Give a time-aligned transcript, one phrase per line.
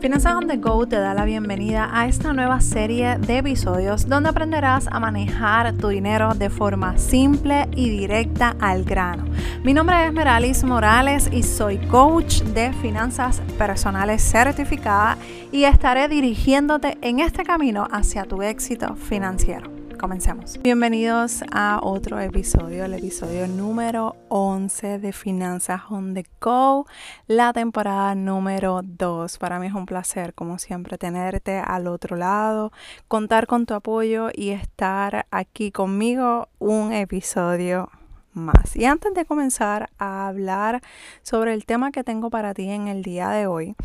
[0.00, 4.30] Finanzas on the Go te da la bienvenida a esta nueva serie de episodios donde
[4.30, 9.26] aprenderás a manejar tu dinero de forma simple y directa al grano.
[9.62, 15.18] Mi nombre es Meralis Morales y soy coach de finanzas personales certificada
[15.52, 20.58] y estaré dirigiéndote en este camino hacia tu éxito financiero comencemos.
[20.62, 26.86] Bienvenidos a otro episodio, el episodio número 11 de Finanzas on the Go,
[27.26, 29.36] la temporada número 2.
[29.36, 32.72] Para mí es un placer, como siempre, tenerte al otro lado,
[33.08, 37.90] contar con tu apoyo y estar aquí conmigo un episodio
[38.32, 38.76] más.
[38.76, 40.80] Y antes de comenzar a hablar
[41.22, 43.76] sobre el tema que tengo para ti en el día de hoy,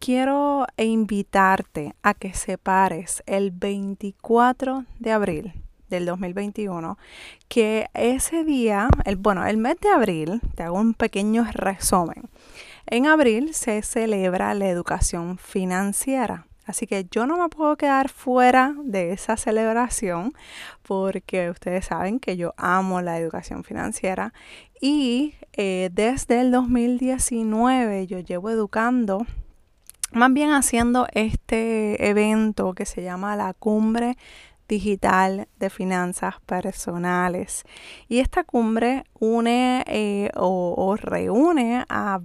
[0.00, 5.52] quiero invitarte a que separes el 24 de abril
[5.90, 6.98] del 2021,
[7.48, 12.30] que ese día, el, bueno, el mes de abril, te hago un pequeño resumen.
[12.86, 16.46] En abril se celebra la educación financiera.
[16.64, 20.32] Así que yo no me puedo quedar fuera de esa celebración
[20.82, 24.32] porque ustedes saben que yo amo la educación financiera
[24.80, 29.26] y eh, desde el 2019 yo llevo educando
[30.12, 34.16] más bien haciendo este evento que se llama la Cumbre
[34.68, 37.64] Digital de Finanzas Personales.
[38.08, 42.20] Y esta cumbre une eh, o, o, reúne a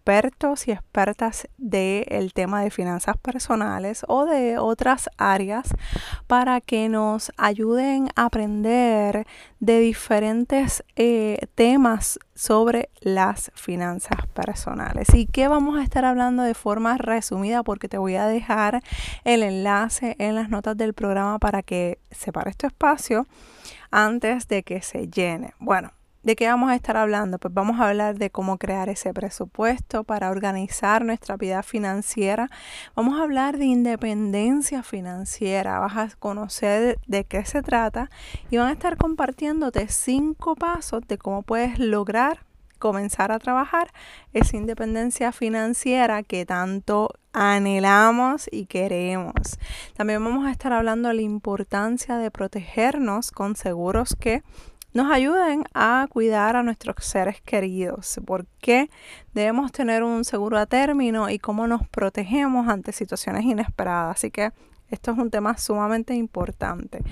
[0.00, 5.74] expertos y expertas del tema de finanzas personales o de otras áreas
[6.26, 9.26] para que nos ayuden a aprender
[9.60, 15.12] de diferentes eh, temas sobre las finanzas personales.
[15.12, 17.62] ¿Y qué vamos a estar hablando de forma resumida?
[17.62, 18.82] Porque te voy a dejar
[19.24, 23.26] el enlace en las notas del programa para que separes tu espacio
[23.90, 25.52] antes de que se llene.
[25.58, 27.38] Bueno, ¿De qué vamos a estar hablando?
[27.38, 32.50] Pues vamos a hablar de cómo crear ese presupuesto para organizar nuestra vida financiera.
[32.94, 35.78] Vamos a hablar de independencia financiera.
[35.78, 38.10] Vas a conocer de qué se trata
[38.50, 42.44] y van a estar compartiéndote cinco pasos de cómo puedes lograr
[42.78, 43.90] comenzar a trabajar
[44.34, 49.58] esa independencia financiera que tanto anhelamos y queremos.
[49.96, 54.42] También vamos a estar hablando de la importancia de protegernos con seguros que
[54.92, 58.90] nos ayuden a cuidar a nuestros seres queridos, por qué
[59.34, 64.16] debemos tener un seguro a término y cómo nos protegemos ante situaciones inesperadas.
[64.16, 64.52] Así que
[64.90, 67.02] esto es un tema sumamente importante.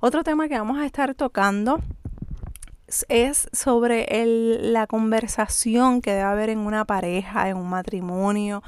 [0.00, 1.80] Otro tema que vamos a estar tocando
[3.08, 8.62] es sobre la conversación que debe haber en una pareja, en un matrimonio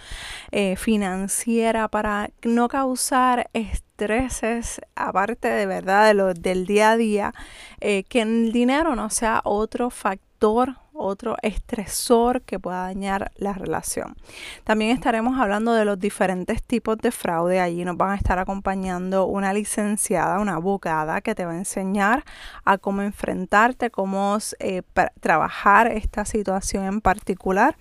[0.50, 3.48] eh, financiera para no causar
[3.98, 7.34] estreses, aparte de verdad de lo, del día a día,
[7.80, 14.16] eh, que el dinero no sea otro factor otro estresor que pueda dañar la relación.
[14.64, 17.60] También estaremos hablando de los diferentes tipos de fraude.
[17.60, 22.24] Allí nos van a estar acompañando una licenciada, una abogada que te va a enseñar
[22.64, 24.82] a cómo enfrentarte, cómo eh,
[25.20, 27.76] trabajar esta situación en particular.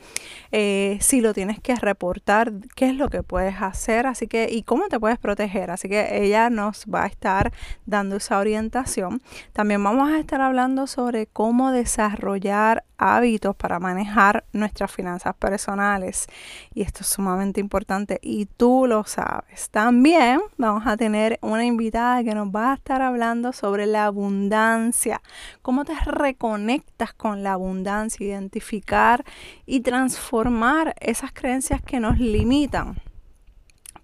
[0.52, 4.64] Eh, si lo tienes que reportar, qué es lo que puedes hacer, así que y
[4.64, 5.72] cómo te puedes proteger.
[5.72, 7.52] Así que ella nos va a estar
[7.86, 9.22] dando esa orientación.
[9.54, 12.84] También vamos a estar hablando sobre cómo desarrollar
[13.16, 16.28] hábitos para manejar nuestras finanzas personales.
[16.74, 19.70] Y esto es sumamente importante y tú lo sabes.
[19.70, 25.22] También vamos a tener una invitada que nos va a estar hablando sobre la abundancia,
[25.62, 29.24] cómo te reconectas con la abundancia, identificar
[29.66, 32.96] y transformar esas creencias que nos limitan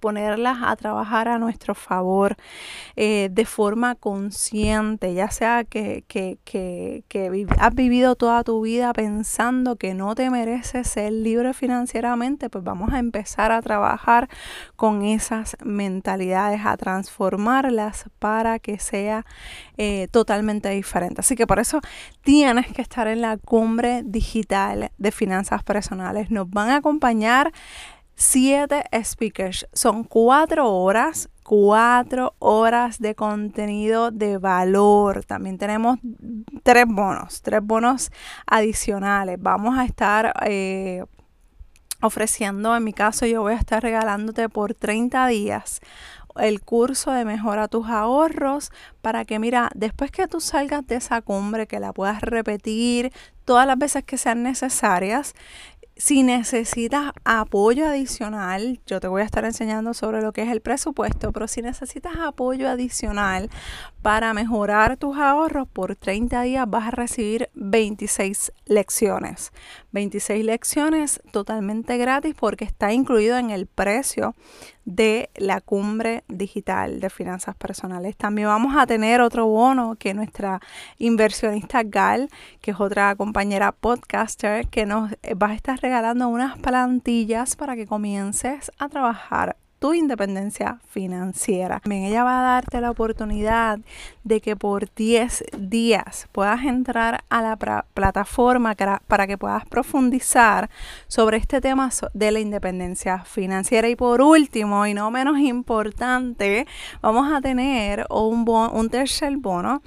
[0.04, 2.36] ponerlas a trabajar a nuestro favor
[2.98, 9.78] eh, de forma consciente, ya sea que, que, que, has vivido toda tu vida pensando
[9.78, 14.28] que no te mereces ser libre financieramente, pues vamos a empezar a trabajar
[14.76, 19.26] con esas mentalidades, a transformarlas para que sea
[19.78, 21.22] eh, totalmente diferente.
[21.22, 21.80] Así que por eso
[22.24, 26.30] tienes que estar en la cumbre digital de finanzas personales.
[26.30, 27.54] Nos van a acompañar
[28.16, 29.68] siete speakers.
[29.74, 35.26] Son cuatro horas, cuatro horas de contenido de valor.
[35.26, 36.00] También tenemos
[36.64, 38.12] tres bonos, tres bonos
[38.46, 39.38] adicionales.
[39.42, 41.04] Vamos a estar eh,
[42.02, 45.82] ofreciendo, en mi caso yo voy a estar regalándote por 30 días
[46.36, 48.72] el curso de mejora tus ahorros
[49.02, 53.12] para que mira, después que tú salgas de esa cumbre que la puedas repetir
[53.46, 55.34] todas las veces que sean necesarias,
[55.96, 60.62] si necesitas apoyo adicional, yo te voy a estar enseñando sobre lo que es el
[60.62, 63.50] presupuesto, pero si necesitas apoyo adicional
[64.02, 69.52] para mejorar tus ahorros por 30 días vas a recibir 26 lecciones.
[69.92, 74.36] 26 lecciones totalmente gratis porque está incluido en el precio
[74.86, 78.16] de la cumbre digital de finanzas personales.
[78.18, 80.60] También vamos a tener otro bono que nuestra
[80.98, 82.30] inversionista Gal,
[82.62, 87.88] que es otra compañera podcaster, que nos va a estar regalando unas plantillas para que
[87.88, 91.82] comiences a trabajar tu independencia financiera.
[91.82, 93.80] También ella va a darte la oportunidad
[94.24, 97.58] de que por 10 días puedas entrar a la
[97.94, 100.70] plataforma para que puedas profundizar
[101.10, 103.90] sobre este tema de la independencia financiera.
[103.90, 106.66] Y por último, y no menos importante,
[107.02, 109.82] vamos a tener un, un tercer bono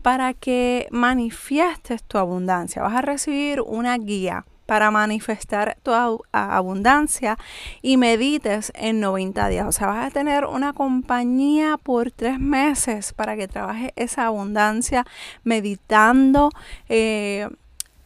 [0.00, 2.82] para que manifiestes tu abundancia.
[2.82, 5.90] Vas a recibir una guía para manifestar tu
[6.30, 7.36] abundancia
[7.82, 9.66] y medites en 90 días.
[9.66, 15.04] O sea, vas a tener una compañía por tres meses para que trabajes esa abundancia
[15.42, 16.50] meditando
[16.88, 17.48] eh,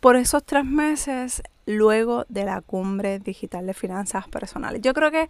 [0.01, 4.83] por esos tres meses luego de la cumbre digital de finanzas personales.
[4.83, 5.29] Yo creo que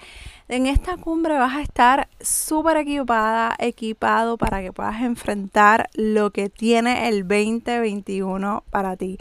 [0.48, 6.48] en esta cumbre vas a estar súper equipada, equipado para que puedas enfrentar lo que
[6.48, 9.18] tiene el 2021 para ti.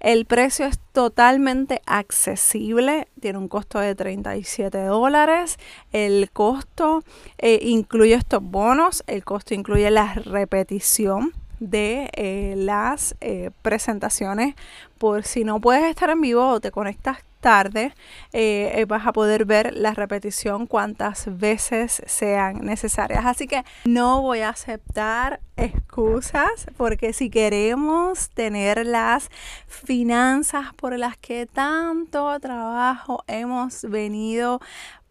[0.00, 5.56] El precio es totalmente accesible, tiene un costo de 37 dólares.
[5.92, 7.02] El costo
[7.38, 14.54] eh, incluye estos bonos, el costo incluye la repetición de eh, las eh, presentaciones
[14.98, 17.92] por si no puedes estar en vivo o te conectas tarde,
[18.32, 23.26] eh, vas a poder ver la repetición cuantas veces sean necesarias.
[23.26, 29.28] Así que no voy a aceptar excusas porque si queremos tener las
[29.66, 34.62] finanzas por las que tanto trabajo hemos venido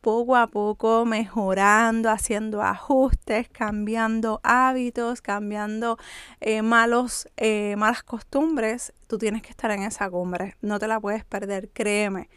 [0.03, 5.97] poco a poco mejorando, haciendo ajustes, cambiando hábitos, cambiando
[6.41, 10.57] eh, malos, eh, malas costumbres, tú tienes que estar en esa cumbre.
[10.61, 12.29] No te la puedes perder, créeme.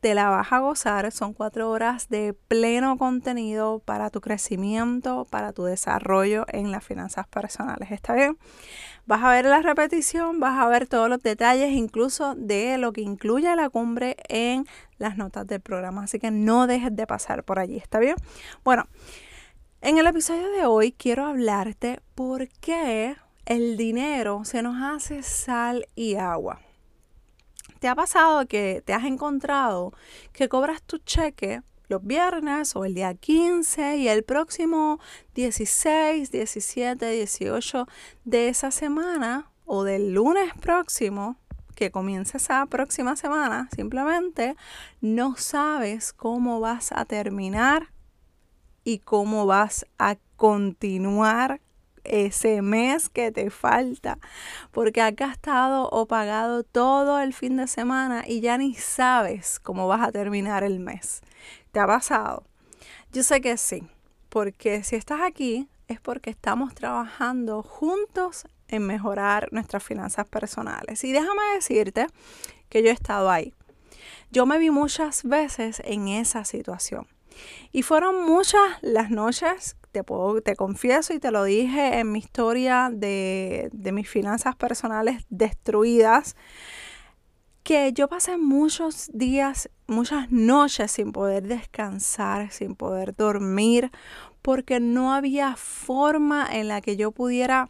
[0.00, 1.10] Te la vas a gozar.
[1.10, 7.26] Son cuatro horas de pleno contenido para tu crecimiento, para tu desarrollo en las finanzas
[7.26, 7.90] personales.
[7.90, 8.38] ¿Está bien?
[9.08, 13.00] Vas a ver la repetición, vas a ver todos los detalles, incluso de lo que
[13.00, 14.66] incluye la cumbre en
[14.98, 16.02] las notas del programa.
[16.02, 18.16] Así que no dejes de pasar por allí, ¿está bien?
[18.64, 18.86] Bueno,
[19.80, 23.16] en el episodio de hoy quiero hablarte por qué
[23.46, 26.60] el dinero se nos hace sal y agua.
[27.78, 29.94] ¿Te ha pasado que te has encontrado
[30.34, 35.00] que cobras tu cheque los viernes o el día 15 y el próximo
[35.34, 37.86] 16, 17, 18
[38.24, 41.36] de esa semana o del lunes próximo
[41.74, 44.56] que comienza esa próxima semana, simplemente
[45.00, 47.92] no sabes cómo vas a terminar
[48.82, 51.60] y cómo vas a continuar
[52.04, 54.18] ese mes que te falta,
[54.72, 59.86] porque has gastado o pagado todo el fin de semana y ya ni sabes cómo
[59.86, 61.22] vas a terminar el mes.
[61.72, 62.44] ¿Te ha pasado?
[63.12, 63.86] Yo sé que sí,
[64.28, 71.02] porque si estás aquí es porque estamos trabajando juntos en mejorar nuestras finanzas personales.
[71.04, 72.06] Y déjame decirte
[72.68, 73.54] que yo he estado ahí.
[74.30, 77.06] Yo me vi muchas veces en esa situación.
[77.72, 82.18] Y fueron muchas las noches, te, puedo, te confieso y te lo dije en mi
[82.18, 86.36] historia de, de mis finanzas personales destruidas,
[87.68, 93.90] que yo pasé muchos días, muchas noches sin poder descansar, sin poder dormir,
[94.40, 97.68] porque no había forma en la que yo pudiera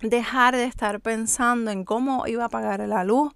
[0.00, 3.32] dejar de estar pensando en cómo iba a pagar la luz,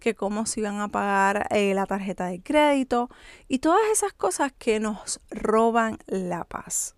[0.00, 3.08] que cómo se iban a pagar eh, la tarjeta de crédito
[3.48, 6.95] y todas esas cosas que nos roban la paz.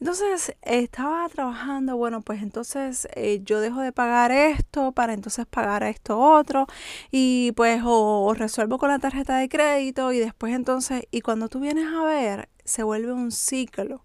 [0.00, 5.82] Entonces estaba trabajando, bueno, pues entonces eh, yo dejo de pagar esto para entonces pagar
[5.82, 6.66] esto otro
[7.10, 11.60] y pues o, resuelvo con la tarjeta de crédito y después entonces, y cuando tú
[11.60, 14.02] vienes a ver, se vuelve un ciclo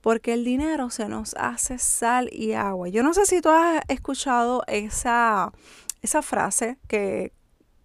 [0.00, 2.88] porque el dinero se nos hace sal y agua.
[2.88, 5.52] Yo no sé si tú has escuchado esa,
[6.02, 7.32] esa frase que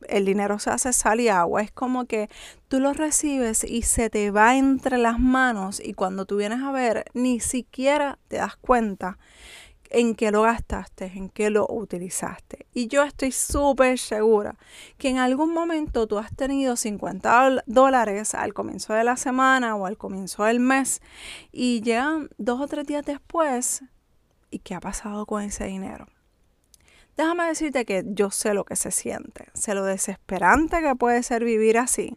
[0.08, 1.62] el dinero se hace sal y agua.
[1.62, 2.29] Es como que
[2.68, 6.72] tú lo recibes y se te va entre las manos y cuando tú vienes a
[6.72, 9.18] ver ni siquiera te das cuenta
[9.89, 12.68] en qué lo gastaste, en qué lo utilizaste.
[12.74, 14.56] Y yo estoy súper segura
[14.98, 19.86] que en algún momento tú has tenido 50 dólares al comienzo de la semana o
[19.86, 21.01] al comienzo del mes
[21.51, 23.84] y llegan dos o tres días después
[24.51, 26.08] y qué ha pasado con ese dinero.
[27.19, 31.43] Déjame decirte que yo sé lo que se siente, sé lo desesperante que puede ser
[31.43, 32.15] vivir así.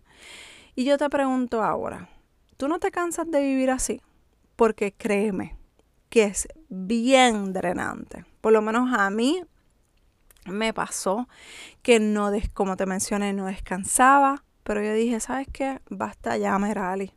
[0.76, 2.08] Y yo te pregunto ahora,
[2.56, 4.00] ¿tú no te cansas de vivir así?
[4.54, 5.58] Porque créeme
[6.08, 8.24] que es bien drenante.
[8.40, 9.42] Por lo menos a mí
[10.46, 11.26] me pasó
[11.82, 15.80] que no, como te mencioné, no descansaba, pero yo dije, ¿sabes qué?
[15.90, 17.12] Basta ya, Merali.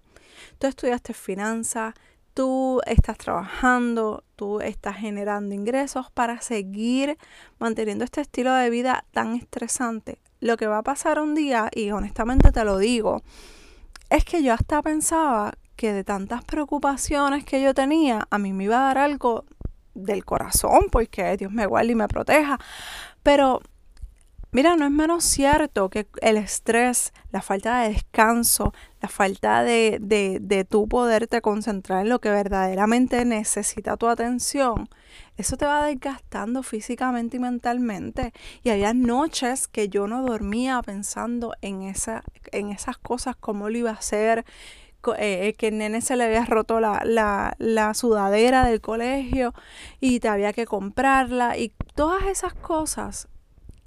[0.58, 1.94] Tú estudiaste finanzas,
[2.36, 7.18] tú estás trabajando, tú estás generando ingresos para seguir
[7.58, 10.20] manteniendo este estilo de vida tan estresante.
[10.42, 13.24] Lo que va a pasar un día, y honestamente te lo digo,
[14.10, 18.66] es que yo hasta pensaba que de tantas preocupaciones que yo tenía, a mí me
[18.66, 19.46] iba a dar algo
[19.94, 22.60] del corazón, porque Dios me guarde y me proteja.
[23.24, 23.62] Pero
[24.56, 28.72] Mira, no es menos cierto que el estrés, la falta de descanso,
[29.02, 34.88] la falta de, de, de tú poderte concentrar en lo que verdaderamente necesita tu atención,
[35.36, 38.32] eso te va desgastando físicamente y mentalmente.
[38.64, 43.78] Y había noches que yo no dormía pensando en, esa, en esas cosas, cómo lo
[43.78, 44.46] iba a hacer,
[45.18, 49.54] eh, que el nene se le había roto la, la, la, sudadera del colegio
[50.00, 53.28] y te había que comprarla y todas esas cosas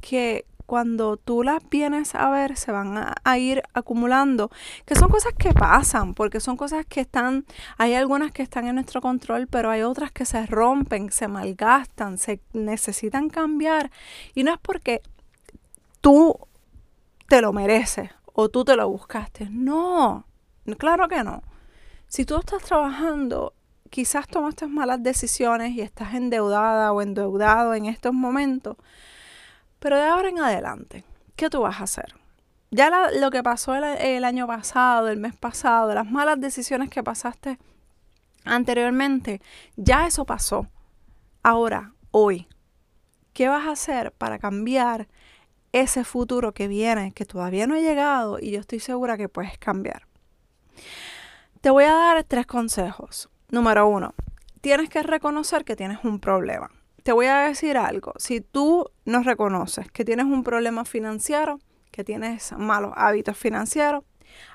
[0.03, 4.51] que cuando tú las vienes a ver, se van a, ir acumulando,
[4.85, 7.47] que son cosas que pasan, porque son cosas que están,
[7.79, 12.19] hay algunas que están en nuestro control, pero hay otras que se rompen, se malgastan,
[12.19, 13.91] se necesitan cambiar.
[14.35, 15.01] Y no es porque
[16.03, 16.39] tú
[17.29, 19.49] te lo mereces o tú te lo buscaste.
[19.51, 20.27] No,
[20.77, 21.43] claro que no.
[22.09, 23.55] Si tú estás trabajando
[23.89, 28.77] quizás tomaste malas decisiones y estás endeudada o endeudado en estos momentos,
[29.79, 31.05] pero de ahora en adelante,
[31.37, 32.15] ¿qué tú vas a hacer?
[32.71, 37.59] Ya lo que pasó el, año pasado, el mes pasado, las malas decisiones que pasaste
[38.45, 39.41] anteriormente,
[39.77, 40.67] ya eso pasó.
[41.43, 42.47] Ahora, hoy,
[43.33, 45.09] ¿qué vas a hacer para cambiar
[45.73, 49.57] ese futuro que viene, que todavía no ha llegado y yo estoy segura que puedes
[49.57, 50.07] cambiar?
[51.63, 53.31] Te voy a dar tres consejos.
[53.49, 54.15] Número uno,
[54.61, 56.71] tienes que reconocer que tienes un problema
[57.09, 58.13] te voy a decir algo.
[58.19, 61.59] Si tú no reconoces que tienes un problema financiero,
[61.91, 64.05] que tienes malos hábitos financieros,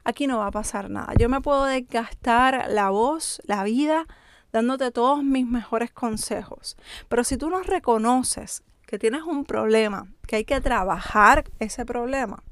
[0.04, 1.16] aquí no va a pasar nada.
[1.18, 4.06] Yo me puedo desgastar la voz, la vida,
[4.52, 6.78] dándote todos mis mejores consejos.
[7.10, 12.44] Pero si tú no reconoces que tienes un problema, que hay que trabajar ese problema,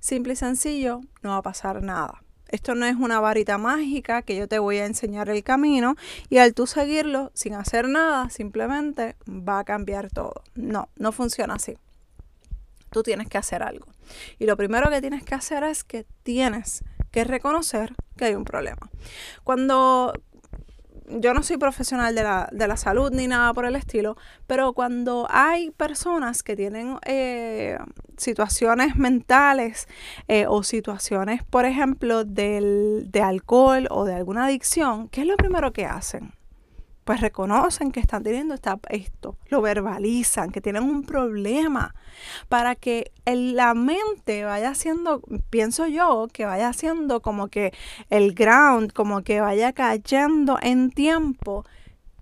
[0.00, 2.22] simple y sencillo, no va a pasar nada.
[2.52, 5.96] Esto no es una varita mágica que yo te voy a enseñar el camino
[6.28, 10.44] y al tú seguirlo sin hacer nada, simplemente va a cambiar todo.
[10.54, 11.78] No, no funciona así.
[12.90, 13.86] Tú tienes que hacer algo.
[14.38, 18.44] Y lo primero que tienes que hacer es que tienes que reconocer que hay un
[18.44, 18.90] problema.
[19.44, 20.12] Cuando
[21.20, 24.16] yo no soy profesional de la, de la, salud ni nada por el estilo,
[24.46, 27.78] pero cuando hay personas que tienen eh,
[28.16, 29.88] situaciones mentales
[30.28, 35.36] eh, o situaciones, por ejemplo, del, de alcohol o de alguna adicción, ¿qué es lo
[35.36, 36.32] primero que hacen?
[37.12, 38.54] Pues reconocen que están teniendo
[38.88, 41.94] esto, lo verbalizan, que tienen un problema,
[42.48, 47.74] para que la mente vaya haciendo, pienso yo, que vaya haciendo como que
[48.08, 51.66] el ground, como que vaya cayendo en tiempo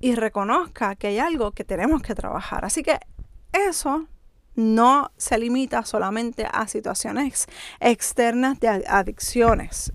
[0.00, 2.64] y reconozca que hay algo que tenemos que trabajar.
[2.64, 2.98] Así que
[3.52, 4.08] eso
[4.56, 7.46] no se limita solamente a situaciones
[7.78, 9.92] externas de adicciones.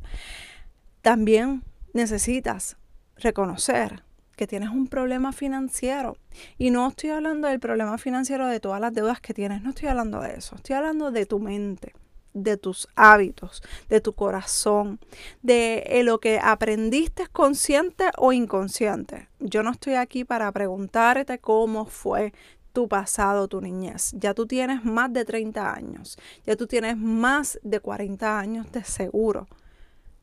[1.02, 2.78] También necesitas
[3.18, 4.05] reconocer
[4.36, 6.18] que tienes un problema financiero.
[6.58, 9.90] Y no estoy hablando del problema financiero de todas las deudas que tienes, no estoy
[9.90, 11.94] hablando de eso, estoy hablando de tu mente,
[12.34, 15.00] de tus hábitos, de tu corazón,
[15.42, 19.30] de eh, lo que aprendiste consciente o inconsciente.
[19.40, 22.34] Yo no estoy aquí para preguntarte cómo fue
[22.74, 24.12] tu pasado, tu niñez.
[24.18, 28.84] Ya tú tienes más de 30 años, ya tú tienes más de 40 años de
[28.84, 29.48] seguro.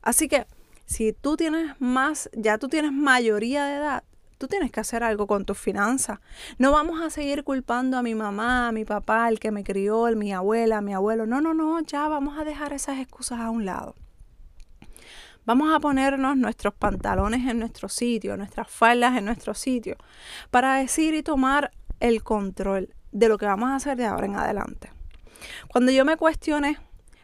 [0.03, 0.45] Así que
[0.85, 4.03] si tú tienes más, ya tú tienes mayoría de edad,
[4.37, 6.19] tú tienes que hacer algo con tus finanzas.
[6.57, 10.05] No vamos a seguir culpando a mi mamá, a mi papá, el que me crió,
[10.15, 11.25] mi abuela, mi abuelo.
[11.25, 13.95] No, no, no, ya vamos a dejar esas excusas a un lado.
[15.45, 19.97] Vamos a ponernos nuestros pantalones en nuestro sitio, nuestras faldas en nuestro sitio,
[20.51, 24.35] para decir y tomar el control de lo que vamos a hacer de ahora en
[24.35, 24.91] adelante.
[25.67, 26.77] Cuando yo me cuestioné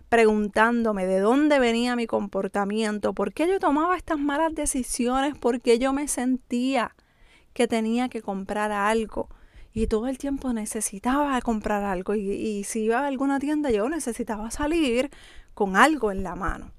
[0.10, 5.80] preguntándome de dónde venía mi comportamiento, por qué yo tomaba estas malas decisiones, por qué
[5.80, 6.96] yo me sentía
[7.54, 9.30] que tenía que comprar algo
[9.72, 13.88] y todo el tiempo necesitaba comprar algo y, y, si iba a alguna tienda yo
[13.88, 15.12] necesitaba salir
[15.54, 16.72] con algo en la mano.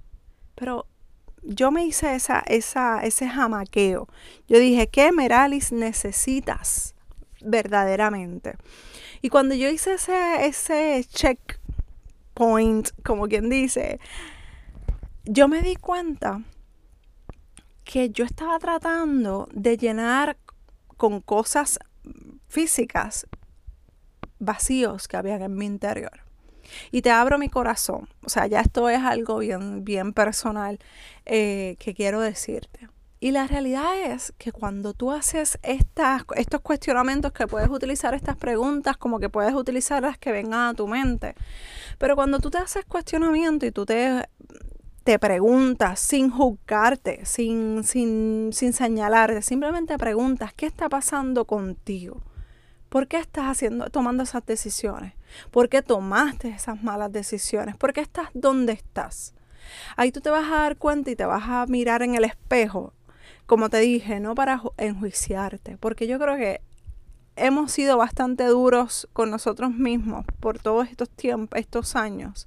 [0.56, 0.86] Pero
[1.42, 4.08] yo me hice esa, esa, ese jamaqueo.
[4.48, 6.94] Yo dije, ¿qué Meralis necesitas?
[7.42, 8.56] verdaderamente.
[9.22, 11.04] Y cuando yo hice ese, ese
[12.40, 14.00] checkpoint, como quien dice,
[15.24, 16.42] yo me di cuenta
[17.84, 20.36] que yo estaba tratando de llenar
[20.96, 21.78] con cosas
[22.48, 23.26] físicas
[24.38, 26.22] vacíos que habían en mi interior.
[26.92, 28.08] Y te abro mi corazón.
[28.24, 30.78] O sea, ya esto es algo bien, bien personal
[31.26, 32.88] eh, que quiero decirte.
[33.22, 38.36] Y la realidad es que cuando tú haces estas, estos cuestionamientos, que puedes utilizar estas
[38.36, 41.34] preguntas como que puedes utilizar las que vengan a tu mente,
[41.98, 44.26] pero cuando tú te haces cuestionamiento y tú te,
[45.04, 52.22] te preguntas sin juzgarte, sin, sin, sin señalarte, simplemente preguntas, ¿qué está pasando contigo?
[52.88, 55.12] ¿Por qué estás haciendo, tomando esas decisiones?
[55.50, 57.76] ¿Por qué tomaste esas malas decisiones?
[57.76, 59.34] ¿Por qué estás donde estás?
[59.96, 62.92] Ahí tú te vas a dar cuenta y te vas a mirar en el espejo,
[63.50, 66.60] como te dije, no para enjuiciarte, porque yo creo que
[67.34, 72.46] hemos sido bastante duros con nosotros mismos por todos estos tiempos, estos años,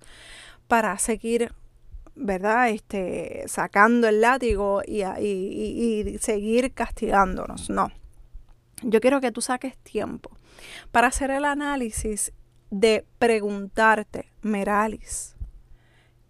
[0.70, 1.52] para seguir,
[2.16, 2.70] ¿verdad?
[2.70, 7.70] Este, sacando el látigo y, y seguir castigándonos.
[7.70, 7.92] No.
[8.82, 10.32] Yo quiero que tú saques tiempo
[10.94, 12.32] para hacer el análisis
[12.72, 15.36] de preguntarte, Meralis,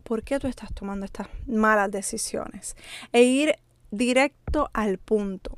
[0.04, 2.76] ¿por qué tú estás tomando estas malas decisiones?
[3.12, 3.56] E ir
[3.94, 5.58] directo al punto,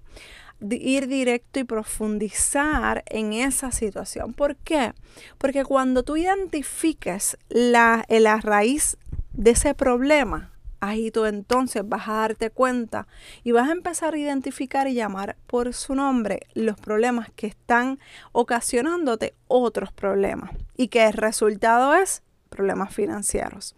[0.61, 4.33] ir directo y profundizar en esa situación.
[4.33, 4.93] ¿Por qué?
[5.37, 8.97] Porque cuando tú identifiques la, la raíz
[9.33, 10.51] de ese problema,
[10.81, 13.07] ahí tú entonces vas a darte cuenta
[13.43, 17.99] y vas a empezar a identificar y llamar por su nombre los problemas que están
[18.33, 23.75] ocasionándote otros problemas y que el resultado es problemas financieros.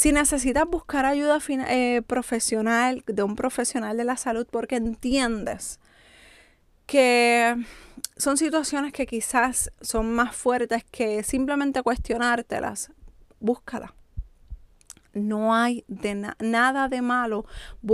[0.00, 1.38] Si necesitas buscar ayuda
[1.68, 5.78] eh, profesional de un profesional de la salud porque entiendes
[6.86, 7.54] que
[8.16, 12.90] son situaciones que quizás son más fuertes que simplemente cuestionártelas,
[13.40, 13.94] búscala.
[15.12, 15.84] No hay
[16.38, 17.44] nada de malo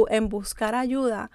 [0.08, 1.32] en buscar ayuda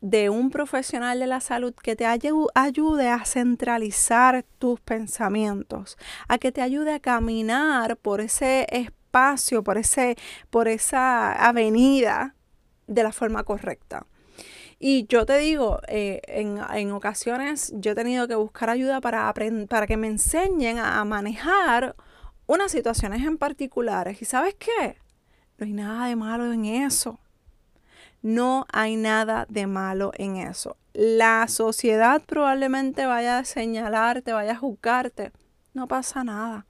[0.00, 5.98] de un profesional de la salud que te ayude a centralizar tus pensamientos,
[6.28, 8.97] a que te ayude a caminar por ese espacio,
[9.62, 10.16] por, ese,
[10.50, 12.34] por esa avenida
[12.86, 14.06] de la forma correcta.
[14.78, 19.32] Y yo te digo, eh, en, ocasiones yo he tenido que buscar ayuda para,
[19.68, 21.96] para que me enseñen a manejar
[22.46, 24.22] unas situaciones en particulares.
[24.22, 24.96] ¿Y sabes qué?
[25.58, 27.18] No hay nada de malo en eso.
[28.22, 30.76] No hay nada de malo en eso.
[30.92, 35.32] La sociedad probablemente vaya a señalarte, vaya a juzgarte.
[35.74, 36.66] No pasa nada.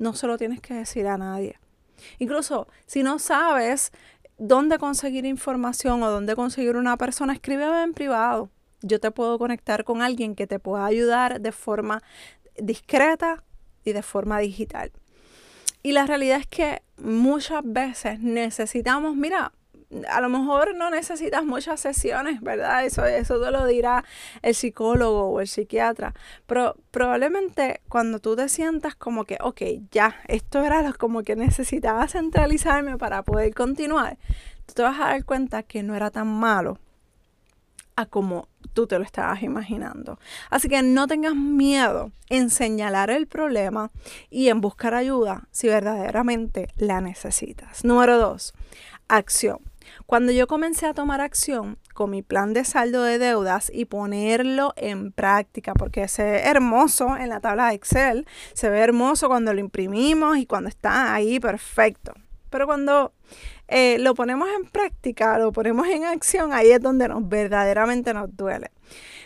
[0.00, 1.60] No se lo tienes que decir a nadie.
[2.18, 3.92] Incluso si no sabes
[4.38, 8.48] dónde conseguir información o dónde conseguir una persona, escríbeme en privado.
[8.80, 12.02] Yo te puedo conectar con alguien que te pueda ayudar de forma
[12.56, 13.44] discreta
[13.84, 14.90] y de forma digital.
[15.82, 19.52] Y la realidad es que muchas veces necesitamos, mira,
[20.08, 22.84] a lo mejor no necesitas muchas sesiones, ¿verdad?
[22.84, 24.04] Eso, eso te lo dirá
[24.42, 26.14] el psicólogo o el psiquiatra.
[26.46, 31.36] Pero probablemente cuando tú te sientas como que, ok, ya, esto era lo como que
[31.36, 34.18] necesitaba centralizarme para poder continuar,
[34.66, 36.78] tú te vas a dar cuenta que no era tan malo
[37.96, 40.18] a como tú te lo estabas imaginando.
[40.50, 43.90] Así que no tengas miedo en señalar el problema
[44.30, 47.84] y en buscar ayuda si verdaderamente la necesitas.
[47.84, 48.54] Número dos,
[49.08, 49.69] acción.
[50.10, 54.72] Cuando yo comencé a tomar acción con mi plan de saldo de deudas y ponerlo
[54.74, 59.54] en práctica, porque se ve hermoso en la tabla de Excel, se ve hermoso cuando
[59.54, 62.12] lo imprimimos y cuando está ahí perfecto.
[62.50, 63.12] Pero cuando
[63.68, 68.36] eh, lo ponemos en práctica, lo ponemos en acción, ahí es donde nos verdaderamente nos
[68.36, 68.72] duele.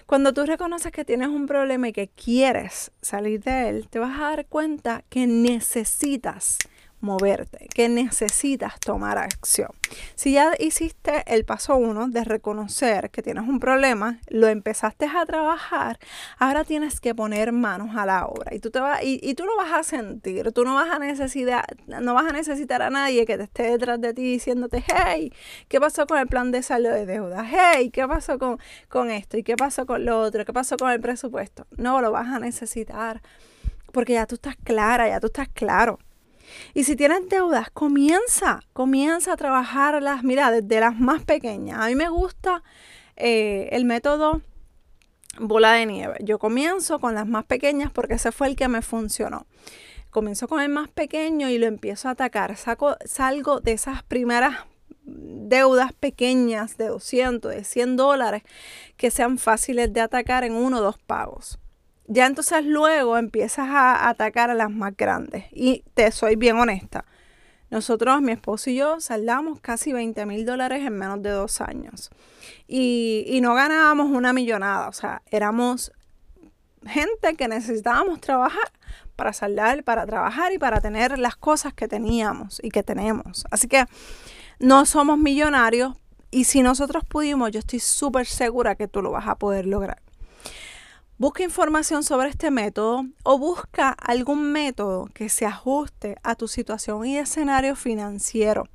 [0.04, 4.20] Cuando tú reconoces que tienes un problema y que quieres salir de él, te vas
[4.20, 6.58] a dar cuenta que necesitas
[7.04, 9.68] moverte, que necesitas tomar acción.
[10.14, 15.24] Si ya hiciste el paso uno de reconocer que tienes un problema, lo empezaste a
[15.24, 15.98] trabajar,
[16.38, 19.56] ahora tienes que poner manos a la obra y tú, te vas, y, tú lo
[19.56, 23.36] vas a sentir, tú no vas a, necesitar, no vas a necesitar a nadie que
[23.36, 25.32] te esté detrás de ti diciéndote, hey,
[25.68, 27.44] ¿qué pasó con el plan de saldo de deuda?
[27.46, 29.36] Hey, ¿qué pasó con, con esto?
[29.36, 30.44] ¿Y qué pasó con lo otro?
[30.44, 31.66] ¿Qué pasó con el presupuesto?
[31.76, 33.20] No lo vas a necesitar
[33.94, 35.98] porque ya tú estás clara, ya tú estás claro.
[36.74, 41.80] Y si tienes deudas, comienza, comienza a trabajarlas, mira, desde las más pequeñas.
[41.80, 42.62] A mí me gusta
[43.16, 44.42] eh, el método
[45.38, 46.16] bola de nieve.
[46.20, 49.46] Yo comienzo con las más pequeñas porque ese fue el que me funcionó.
[50.10, 52.56] Comienzo con el más pequeño y lo empiezo a atacar.
[52.56, 54.58] Saco, salgo de esas primeras
[55.04, 58.42] deudas pequeñas de 200, de 100 dólares
[58.96, 61.58] que sean fáciles de atacar en uno o dos pagos.
[62.06, 65.44] Ya entonces luego empiezas a atacar a las más grandes.
[65.52, 67.04] Y te soy bien honesta.
[67.70, 72.10] Nosotros, mi esposo y yo, saldamos casi 20 mil dólares en menos de dos años.
[72.68, 74.88] Y, y no ganábamos una millonada.
[74.88, 75.92] O sea, éramos
[76.86, 78.70] gente que necesitábamos trabajar
[79.16, 83.44] para saldar, para trabajar y para tener las cosas que teníamos y que tenemos.
[83.50, 83.86] Así que
[84.58, 85.94] no somos millonarios
[86.30, 90.03] y si nosotros pudimos, yo estoy súper segura que tú lo vas a poder lograr.
[91.24, 97.06] Busca información sobre este método o busca algún método que se ajuste a tu situación
[97.06, 98.68] y escenario financiero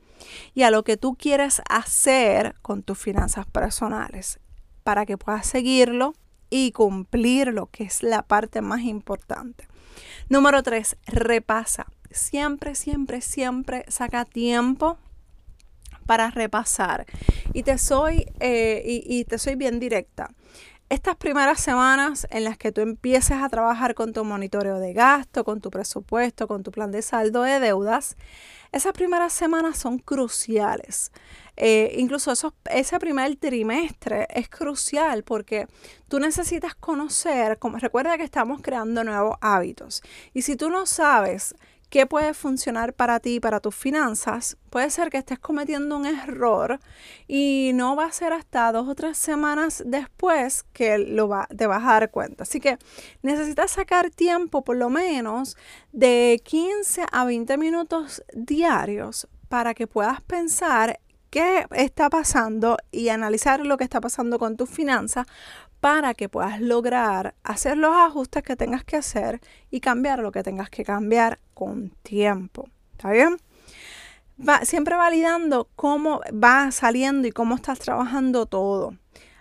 [0.55, 4.39] y a lo que tú quieres hacer con tus finanzas personales
[4.83, 6.15] para que puedas seguirlo
[6.49, 9.67] y cumplirlo, que es la parte más importante.
[10.27, 11.85] Número tres, repasa.
[12.09, 14.97] Siempre, siempre, siempre saca tiempo
[16.07, 17.05] para repasar.
[17.53, 20.31] Y te soy, eh, y te soy bien directa
[20.89, 25.43] estas primeras semanas en las que tú empieces a trabajar con tu monitoreo de gasto,
[25.43, 28.17] con tu presupuesto, con tu plan de saldo de deudas,
[28.71, 31.12] esas primeras semanas son cruciales.
[31.58, 32.34] Eh, incluso
[32.71, 35.67] ese primer trimestre es crucial porque
[36.08, 40.02] tú necesitas conocer, como, recuerda que estamos creando nuevos hábitos.
[40.34, 41.56] Y si tú no sabes
[41.89, 46.06] qué puede funcionar para ti y para tus finanzas, puede ser que estés cometiendo un
[46.06, 46.80] error
[47.28, 51.67] y no va a ser hasta dos o tres semanas después que lo va, te
[51.67, 52.43] vas a dar cuenta.
[52.43, 52.78] Así que
[53.21, 55.58] necesitas sacar tiempo por lo menos
[55.91, 60.99] de 15 a 20 minutos diarios para que puedas pensar
[61.30, 65.28] qué está pasando y analizar lo que está pasando con tus finanzas
[65.79, 69.39] para que puedas lograr hacer los ajustes que tengas que hacer
[69.71, 72.69] y cambiar lo que tengas que cambiar con tiempo.
[72.93, 73.37] ¿Está bien?
[74.47, 78.95] Va, siempre validando cómo va saliendo y cómo estás trabajando todo.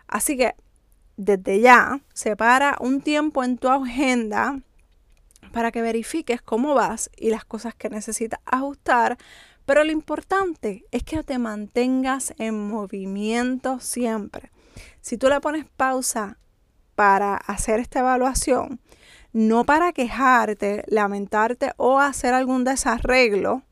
[0.06, 0.54] Así que
[1.16, 4.60] desde ya, separa un tiempo en tu agenda
[5.52, 9.18] para que verifiques cómo vas y las cosas que necesitas ajustar.
[9.66, 14.50] Pero lo importante es que te mantengas en movimiento siempre.
[15.00, 16.38] Si tú le pones pausa
[16.94, 18.80] para hacer esta evaluación,
[19.32, 23.62] no para quejarte, lamentarte o hacer algún desarreglo,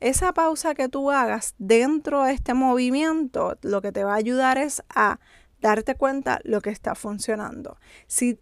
[0.00, 4.58] esa pausa que tú hagas dentro de este movimiento lo que te va a ayudar
[4.58, 5.18] es a
[5.60, 7.78] darte cuenta lo que está funcionando.
[8.06, 8.38] Si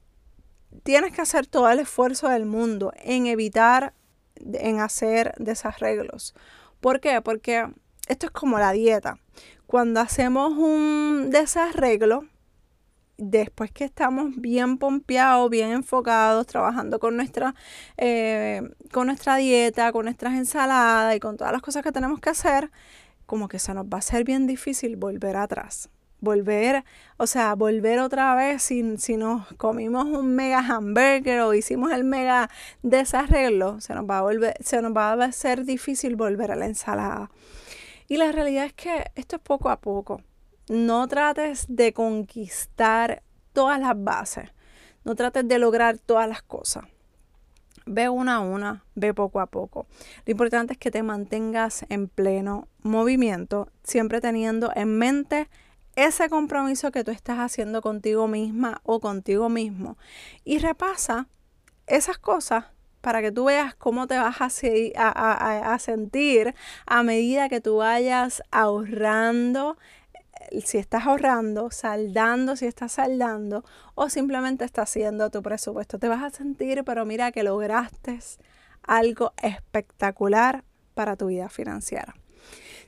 [0.83, 3.94] tienes que hacer todo el esfuerzo del mundo en evitar,
[4.37, 6.35] en hacer desarreglos.
[6.81, 7.20] ¿Por qué?
[7.22, 7.70] Porque
[8.08, 9.18] esto es como la dieta.
[9.66, 12.24] Cuando hacemos un desarreglo,
[13.16, 17.54] después que estamos bien pompeados, bien enfocados, trabajando con nuestra,
[17.96, 18.62] eh,
[18.92, 22.70] con nuestra dieta, con nuestras ensaladas y con todas las cosas que tenemos que hacer,
[23.26, 25.88] como que se nos va a ser bien difícil volver atrás.
[26.20, 26.84] Volver,
[27.16, 32.04] o sea, volver otra vez si, si nos comimos un mega hamburger o hicimos el
[32.04, 32.48] mega
[32.82, 36.66] desarreglo, se nos va a volver, se nos va a ser difícil volver a la
[36.66, 37.28] ensalada.
[38.08, 40.20] Y la realidad es que esto es poco a poco
[40.68, 44.50] no trates de conquistar todas las bases,
[45.04, 46.84] no trates de lograr todas las cosas.
[47.84, 49.86] Ve una a una, ve poco a poco.
[50.24, 55.48] Lo importante es que te mantengas en pleno movimiento, siempre teniendo en mente
[55.96, 59.98] ese compromiso que tú estás haciendo contigo misma o contigo mismo.
[60.44, 61.28] Y repasa
[61.86, 62.66] esas cosas
[63.02, 64.48] para que tú veas cómo te vas a,
[64.96, 66.54] a, a sentir
[66.86, 69.76] a medida que tú vayas ahorrando
[70.64, 75.98] si estás ahorrando, saldando, si estás saldando o simplemente estás haciendo tu presupuesto.
[75.98, 78.18] Te vas a sentir, pero mira que lograste
[78.82, 82.14] algo espectacular para tu vida financiera.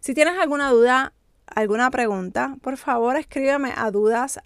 [0.00, 1.12] Si tienes alguna duda,
[1.46, 4.40] alguna pregunta, por favor escríbeme a dudas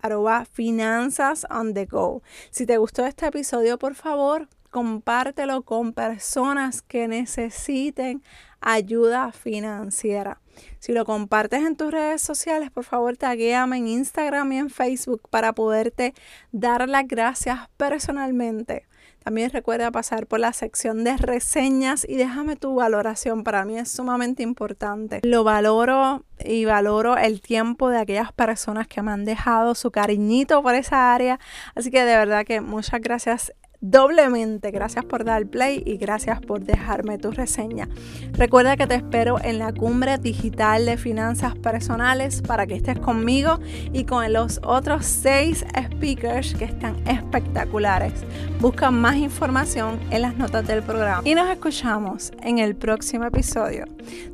[0.53, 2.23] finanzas on the go.
[2.51, 8.23] Si te gustó este episodio, por favor, compártelo con personas que necesiten
[8.61, 10.41] ayuda financiera.
[10.79, 15.23] Si lo compartes en tus redes sociales, por favor, taguéame en Instagram y en Facebook
[15.31, 16.15] para poderte
[16.53, 18.87] dar las gracias personalmente.
[19.23, 23.45] También recuerda pasar por la sección de reseñas y déjame tu valoración.
[23.45, 25.21] Para mí es sumamente importante.
[25.23, 30.63] Lo valoro y valoro el tiempo de aquellas personas que me han dejado su cariñito
[30.63, 31.39] por esa área.
[31.75, 34.71] Así que de verdad que muchas gracias doblemente.
[34.71, 37.89] Gracias por dar play y gracias por dejarme tu reseña.
[38.33, 43.59] Recuerda que te espero en la cumbre digital de finanzas personales para que estés conmigo
[43.93, 48.13] y con los otros seis speakers que están espectaculares.
[48.61, 53.85] Busca más información en las notas del programa y nos escuchamos en el próximo episodio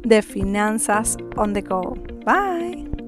[0.04, 1.96] de Finanzas on the Go.
[2.24, 3.03] Bye.